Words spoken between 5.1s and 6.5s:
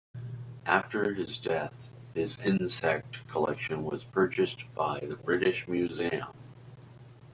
British Museum.